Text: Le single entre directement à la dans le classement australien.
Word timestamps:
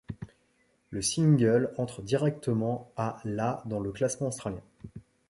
Le 0.89 1.03
single 1.03 1.71
entre 1.77 2.01
directement 2.01 2.91
à 2.97 3.17
la 3.23 3.61
dans 3.67 3.79
le 3.79 3.91
classement 3.91 4.29
australien. 4.29 4.63